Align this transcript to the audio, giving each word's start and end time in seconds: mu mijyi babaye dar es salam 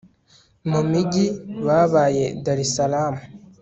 mu 0.69 0.81
mijyi 0.89 1.25
babaye 1.65 2.25
dar 2.43 2.59
es 2.63 2.69
salam 2.77 3.15